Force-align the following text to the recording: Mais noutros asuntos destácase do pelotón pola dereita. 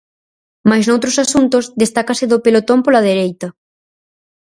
Mais 0.69 0.85
noutros 0.87 1.17
asuntos 1.25 1.65
destácase 1.83 2.25
do 2.31 2.41
pelotón 2.45 2.79
pola 2.85 3.05
dereita. 3.09 3.47